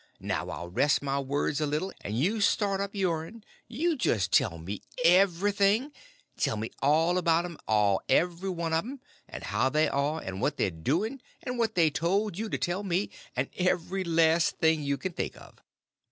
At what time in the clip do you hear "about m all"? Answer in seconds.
7.19-8.01